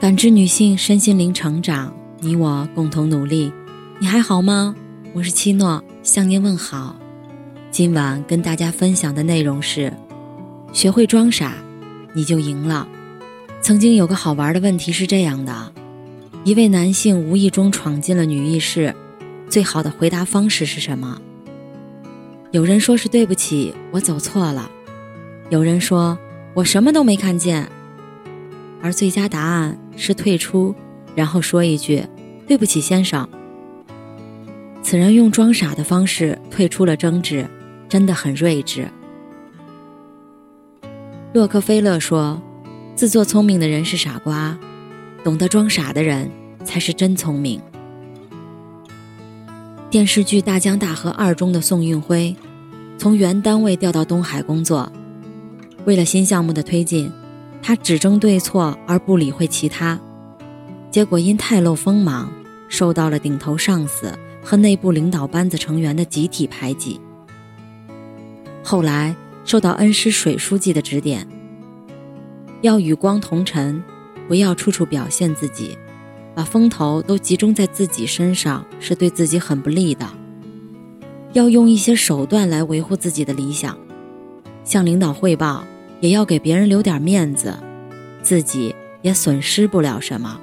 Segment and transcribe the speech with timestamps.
[0.00, 3.52] 感知女性身心灵成长，你我共同努力。
[3.98, 4.76] 你还好吗？
[5.12, 6.94] 我是七诺，向您问好。
[7.72, 9.92] 今晚跟大家分享的内容是：
[10.72, 11.54] 学会装傻，
[12.12, 12.86] 你就赢了。
[13.60, 15.72] 曾经有个好玩的问题是这样的：
[16.44, 18.94] 一位男性无意中闯进了女浴室，
[19.50, 21.20] 最好的回答方式是什么？
[22.52, 24.70] 有人说是对不起，我走错了；
[25.50, 26.16] 有人说
[26.54, 27.68] 我什么都没看见。
[28.80, 30.74] 而最佳答案是退出，
[31.14, 32.02] 然后说一句
[32.46, 33.28] ：“对不起，先生。”
[34.80, 37.44] 此人用装傻的方式退出了争执，
[37.88, 38.88] 真的很睿智。
[41.34, 42.40] 洛克菲勒说
[42.96, 44.56] ：“自作聪明的人是傻瓜，
[45.22, 46.30] 懂得装傻的人
[46.64, 47.60] 才是真聪明。”
[49.90, 52.34] 电视剧《大江大河二》中的宋运辉，
[52.96, 54.90] 从原单位调到东海工作，
[55.84, 57.12] 为了新项目的推进。
[57.62, 59.98] 他只争对错而不理会其他，
[60.90, 62.32] 结果因太露锋芒，
[62.68, 67.00] 受到了顶头上司和内部领导班子成员的集体排挤。
[68.62, 69.14] 后来
[69.44, 71.26] 受到恩师水书记的指点，
[72.62, 73.82] 要与光同尘，
[74.26, 75.76] 不要处处表现自己，
[76.34, 80.06] 把风头都集中在自己身上是对自己很不利的。
[81.34, 83.78] 要用一些手段来维护自己的理想，
[84.64, 85.64] 向领导汇报。
[86.00, 87.54] 也要给别人留点面子，
[88.22, 90.40] 自己也损失不了什么。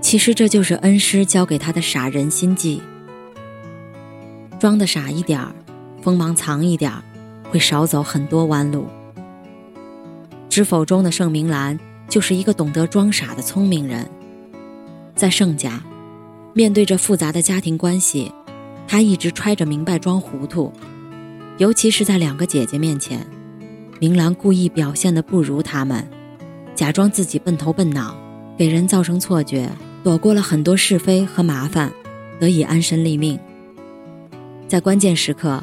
[0.00, 2.80] 其实这就是恩师教给他的傻人心计：
[4.60, 5.52] 装的傻一点儿，
[6.00, 7.02] 锋芒藏一点儿，
[7.50, 8.86] 会少走很多弯路。
[10.48, 11.78] 知否中的盛明兰
[12.08, 14.08] 就是一个懂得装傻的聪明人，
[15.14, 15.82] 在盛家，
[16.54, 18.32] 面对着复杂的家庭关系，
[18.86, 20.72] 他一直揣着明白装糊涂。
[21.58, 23.26] 尤其是在两个姐姐面前，
[23.98, 26.06] 明兰故意表现的不如她们，
[26.74, 28.14] 假装自己笨头笨脑，
[28.58, 29.70] 给人造成错觉，
[30.04, 31.90] 躲过了很多是非和麻烦，
[32.38, 33.40] 得以安身立命。
[34.68, 35.62] 在关键时刻，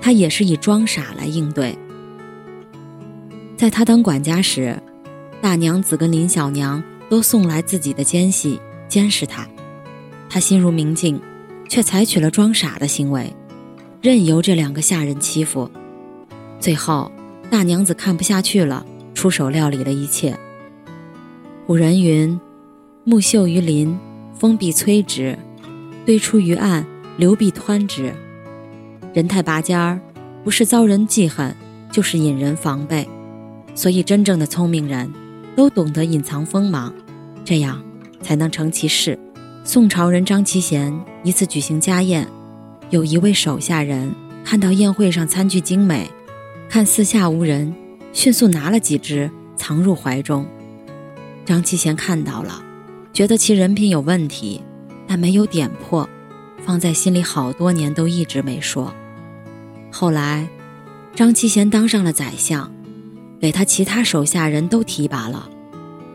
[0.00, 1.76] 她也是以装傻来应对。
[3.56, 4.80] 在她当管家时，
[5.40, 6.80] 大娘子跟林小娘
[7.10, 9.44] 都送来自己的奸细监视她，
[10.28, 11.20] 她心如明镜，
[11.68, 13.34] 却采取了装傻的行为。
[14.02, 15.70] 任由这两个下人欺负，
[16.58, 17.12] 最后
[17.48, 20.36] 大娘子看不下去了，出手料理了一切。
[21.68, 22.40] 古人云
[23.06, 23.96] ：“木秀于林，
[24.34, 25.38] 风必摧之；
[26.04, 26.84] 堆出于岸，
[27.16, 28.12] 流必湍之。”
[29.14, 30.00] 人太拔尖儿，
[30.42, 31.54] 不是遭人记恨，
[31.92, 33.08] 就是引人防备。
[33.76, 35.12] 所以，真正的聪明人，
[35.54, 36.92] 都懂得隐藏锋芒，
[37.44, 37.80] 这样
[38.20, 39.16] 才能成其事。
[39.62, 40.92] 宋朝人张其贤
[41.22, 42.26] 一次举行家宴。
[42.92, 44.14] 有一位手下人
[44.44, 46.10] 看到宴会上餐具精美，
[46.68, 47.74] 看四下无人，
[48.12, 50.46] 迅速拿了几只藏入怀中。
[51.46, 52.62] 张其贤看到了，
[53.10, 54.60] 觉得其人品有问题，
[55.06, 56.06] 但没有点破，
[56.66, 58.92] 放在心里好多年都一直没说。
[59.90, 60.46] 后来，
[61.14, 62.70] 张其贤当上了宰相，
[63.40, 65.48] 给他其他手下人都提拔了，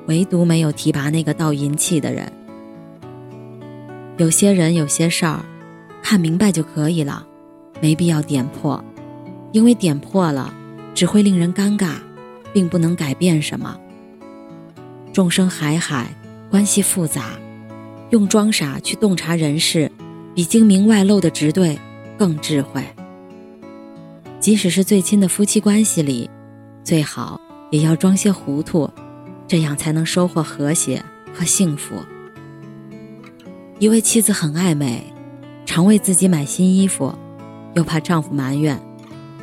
[0.05, 2.31] 唯独没有提拔那个倒银器的人。
[4.17, 5.43] 有些人，有些事儿。
[6.09, 7.27] 看明白就可以了，
[7.81, 8.81] 没必要点破，
[9.51, 10.53] 因为点破了
[10.95, 11.95] 只会令人尴尬，
[12.53, 13.77] 并不能改变什么。
[15.11, 16.09] 众生海海，
[16.49, 17.31] 关系复杂，
[18.11, 19.91] 用装傻去洞察人事，
[20.33, 21.77] 比精明外露的直对
[22.17, 22.81] 更智慧。
[24.39, 26.29] 即使是最亲的夫妻关系里，
[26.85, 28.89] 最好也要装些糊涂，
[29.45, 31.03] 这样才能收获和谐
[31.33, 31.97] 和幸福。
[33.77, 35.03] 一位妻子很爱美。
[35.67, 37.13] 常为自己买新衣服，
[37.75, 38.81] 又怕丈夫埋怨，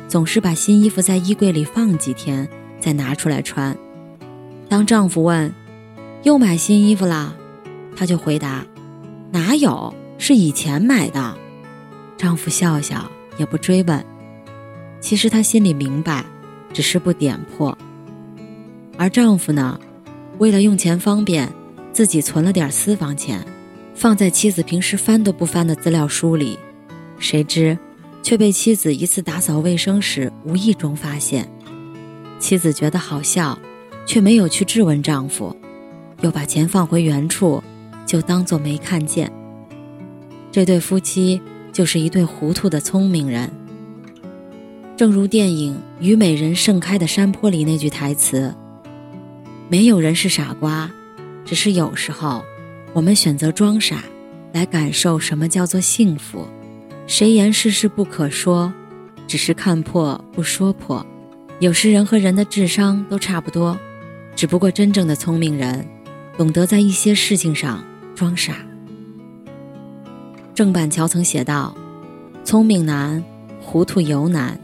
[0.07, 2.49] 总是把新衣服在衣柜里放几天，
[2.79, 3.77] 再拿出来穿。
[4.67, 5.53] 当丈夫问
[6.23, 7.33] ：“又买新衣服啦？”
[7.95, 8.65] 她就回答
[9.31, 11.37] ：“哪有，是以前买的。”
[12.17, 14.03] 丈夫笑笑，也不追问。
[14.99, 16.25] 其实她心里明白，
[16.73, 17.77] 只是不点破。
[18.97, 19.79] 而丈夫呢，
[20.39, 21.47] 为了用钱方便，
[21.93, 23.45] 自己存了点私房钱。
[23.95, 26.59] 放在妻子平时翻都不翻的资料书里，
[27.17, 27.77] 谁知
[28.21, 31.49] 却被妻子一次打扫卫生时无意中发现。
[32.37, 33.57] 妻子觉得好笑，
[34.05, 35.55] 却没有去质问丈夫，
[36.21, 37.63] 又把钱放回原处，
[38.05, 39.31] 就当做没看见。
[40.51, 43.49] 这对夫妻就是一对糊涂的聪明人。
[44.97, 48.53] 正如电影《虞美人盛开的山坡》里那句台词
[49.69, 50.91] ：“没有人是傻瓜，
[51.45, 52.43] 只是有时候。”
[52.95, 54.05] 我们选择装傻，
[54.53, 56.47] 来感受什么叫做幸福。
[57.07, 58.71] 谁言世事不可说，
[59.27, 61.05] 只是看破不说破。
[61.59, 63.77] 有时人和人的智商都差不多，
[64.33, 65.85] 只不过真正的聪明人，
[66.37, 67.83] 懂得在一些事情上
[68.15, 68.55] 装傻。
[70.53, 71.75] 郑板桥曾写道
[72.45, 73.21] ：“聪明难，
[73.59, 74.57] 糊涂尤难；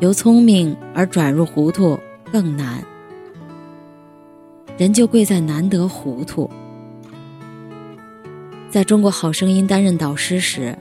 [0.00, 1.96] 由聪明而转入糊涂
[2.32, 2.82] 更难。
[4.76, 6.50] 人就贵在难得糊涂。”
[8.70, 10.78] 在中国好声音担任导师时，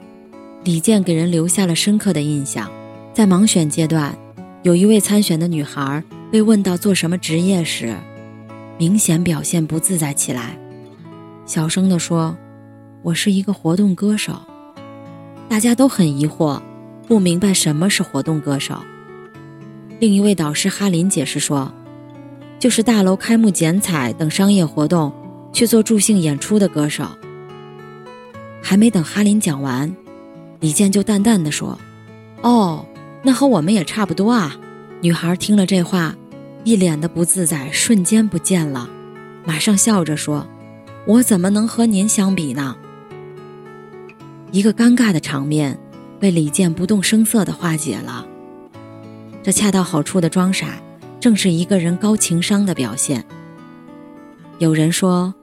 [0.63, 2.69] 李健给人留下了深刻的印象。
[3.13, 4.15] 在盲选阶段，
[4.61, 7.95] 有一位参选的女孩被问到做什么职业时，
[8.77, 10.55] 明显表现不自在起来，
[11.47, 12.37] 小声地说
[13.01, 14.39] ：“我是一个活动歌手。”
[15.49, 16.61] 大家都很疑惑，
[17.07, 18.77] 不明白什么是活动歌手。
[19.99, 21.73] 另一位导师哈林解释说
[22.59, 25.11] ：“就是大楼开幕剪彩等商业活动
[25.51, 27.07] 去做助兴演出的歌手。”
[28.61, 29.95] 还没等哈林讲完，
[30.59, 31.79] 李健就淡淡的说
[32.41, 32.85] ：“哦，
[33.23, 34.57] 那和我们也差不多啊。”
[35.01, 36.15] 女孩听了这话，
[36.65, 38.89] 一脸的不自在瞬间不见了，
[39.45, 40.45] 马上笑着说
[41.07, 42.75] ：“我怎么能和您相比呢？”
[44.51, 45.79] 一个尴尬的场面
[46.19, 48.25] 被李健不动声色的化解了。
[49.41, 50.81] 这恰到好处的装傻，
[51.19, 53.23] 正是一个人高情商的表现。
[54.57, 55.33] 有人说，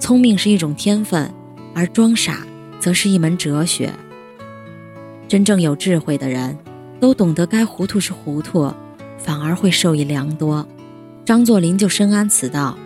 [0.00, 1.32] 聪明是一种天分，
[1.74, 2.44] 而装傻。
[2.86, 3.92] 则是一门哲学。
[5.26, 6.56] 真正有智慧的人，
[7.00, 8.72] 都懂得该糊涂是糊涂，
[9.18, 10.64] 反而会受益良多。
[11.24, 12.78] 张作霖就深谙此道。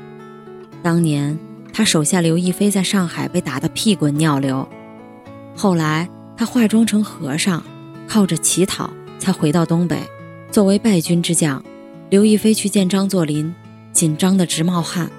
[0.83, 1.39] 当年
[1.71, 4.67] 他手下刘亦菲在上海被打得屁滚尿流，
[5.55, 7.63] 后来他化妆成和尚，
[8.09, 9.99] 靠着乞讨才回到东北。
[10.51, 11.63] 作为败军之将，
[12.09, 13.55] 刘亦菲去见张作霖，
[13.93, 15.11] 紧张的直冒汗。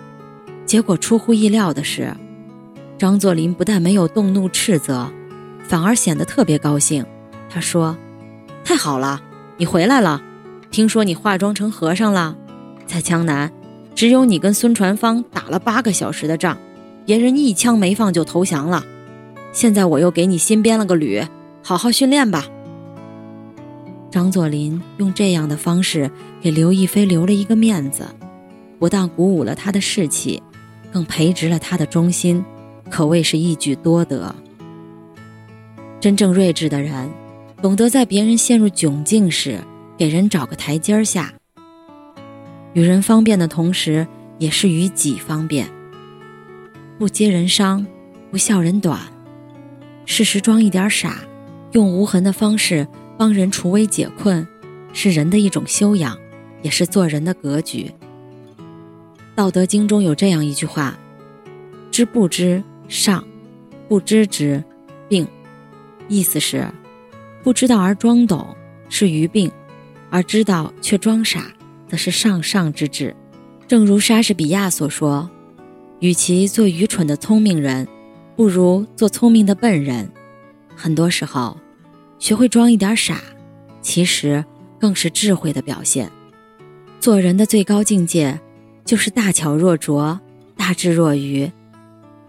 [0.65, 2.11] 结果出乎意料的是。
[3.01, 5.11] 张作霖不但没有动怒斥责，
[5.63, 7.03] 反而显得特别高兴。
[7.49, 7.97] 他说
[8.63, 9.19] ：“太好了，
[9.57, 10.21] 你回来了。
[10.69, 12.37] 听说你化妆成和尚了，
[12.85, 13.51] 在江南，
[13.95, 16.55] 只有你跟孙传芳打了八个小时的仗，
[17.03, 18.85] 别人一枪没放就投降了。
[19.51, 21.25] 现在我又给你新编了个旅，
[21.63, 22.45] 好好训练吧。”
[24.11, 28.05] 张作霖用这样的方式给刘亦菲留了一个面子，
[28.77, 30.43] 不但鼓舞了她的士气，
[30.93, 32.45] 更培植了她的忠心。
[32.91, 34.35] 可谓是一举多得。
[35.99, 37.09] 真正睿智的人，
[37.61, 39.59] 懂得在别人陷入窘境时，
[39.97, 41.33] 给人找个台阶下。
[42.73, 44.05] 与人方便的同时，
[44.37, 45.69] 也是与己方便。
[46.99, 47.85] 不揭人伤，
[48.29, 48.99] 不笑人短，
[50.05, 51.19] 适时装一点傻，
[51.71, 54.47] 用无痕的方式帮人除危解困，
[54.93, 56.17] 是人的一种修养，
[56.61, 57.91] 也是做人的格局。
[59.35, 60.97] 《道德经》中有这样一句话
[61.91, 63.25] ：“知不知。”上，
[63.87, 64.61] 不知之
[65.07, 65.25] 病，
[66.09, 66.67] 意思是
[67.41, 68.53] 不知道而装懂
[68.89, 69.49] 是愚病，
[70.09, 71.45] 而知道却装傻，
[71.87, 73.15] 则是上上之治。
[73.65, 75.29] 正如莎士比亚所说
[76.01, 77.87] ：“与其做愚蠢的聪明人，
[78.35, 80.11] 不如做聪明的笨人。”
[80.75, 81.57] 很多时候，
[82.19, 83.21] 学会装一点傻，
[83.81, 84.43] 其实
[84.77, 86.11] 更是智慧的表现。
[86.99, 88.37] 做人的最高境界，
[88.83, 90.19] 就是大巧若拙，
[90.57, 91.49] 大智若愚。